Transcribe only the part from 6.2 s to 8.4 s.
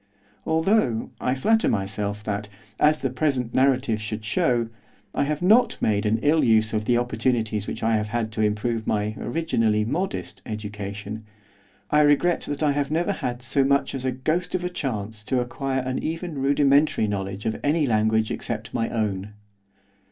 ill use of the opportunities which I have had